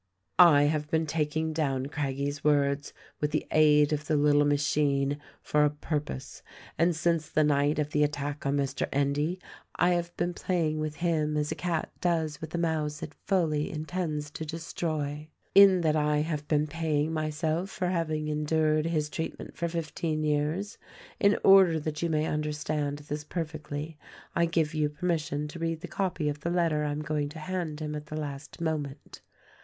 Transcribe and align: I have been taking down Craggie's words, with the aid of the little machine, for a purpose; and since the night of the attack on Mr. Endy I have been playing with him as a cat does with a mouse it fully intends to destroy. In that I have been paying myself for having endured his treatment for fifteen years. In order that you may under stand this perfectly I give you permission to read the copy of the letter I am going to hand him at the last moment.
I 0.39 0.63
have 0.63 0.89
been 0.89 1.05
taking 1.05 1.53
down 1.53 1.85
Craggie's 1.85 2.43
words, 2.43 2.91
with 3.19 3.29
the 3.29 3.45
aid 3.51 3.93
of 3.93 4.07
the 4.07 4.17
little 4.17 4.45
machine, 4.45 5.19
for 5.43 5.63
a 5.63 5.69
purpose; 5.69 6.41
and 6.75 6.95
since 6.95 7.29
the 7.29 7.43
night 7.43 7.77
of 7.77 7.91
the 7.91 8.03
attack 8.03 8.43
on 8.47 8.57
Mr. 8.57 8.87
Endy 8.91 9.37
I 9.75 9.89
have 9.89 10.17
been 10.17 10.33
playing 10.33 10.79
with 10.79 10.95
him 10.95 11.37
as 11.37 11.51
a 11.51 11.55
cat 11.55 11.91
does 12.01 12.41
with 12.41 12.55
a 12.55 12.57
mouse 12.57 13.03
it 13.03 13.13
fully 13.27 13.69
intends 13.69 14.31
to 14.31 14.43
destroy. 14.43 15.29
In 15.53 15.81
that 15.81 15.95
I 15.95 16.21
have 16.21 16.47
been 16.47 16.65
paying 16.65 17.13
myself 17.13 17.69
for 17.69 17.89
having 17.89 18.27
endured 18.27 18.87
his 18.87 19.07
treatment 19.07 19.55
for 19.55 19.67
fifteen 19.67 20.23
years. 20.23 20.79
In 21.19 21.37
order 21.43 21.79
that 21.79 22.01
you 22.01 22.09
may 22.09 22.25
under 22.25 22.53
stand 22.53 22.97
this 23.07 23.23
perfectly 23.23 23.99
I 24.35 24.47
give 24.47 24.73
you 24.73 24.89
permission 24.89 25.47
to 25.49 25.59
read 25.59 25.81
the 25.81 25.87
copy 25.87 26.27
of 26.27 26.39
the 26.39 26.49
letter 26.49 26.83
I 26.85 26.91
am 26.91 27.03
going 27.03 27.29
to 27.29 27.37
hand 27.39 27.81
him 27.81 27.93
at 27.93 28.07
the 28.07 28.19
last 28.19 28.59
moment. 28.59 29.21